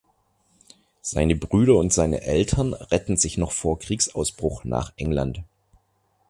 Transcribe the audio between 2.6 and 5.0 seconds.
retten sich noch vor Kriegsausbruch nach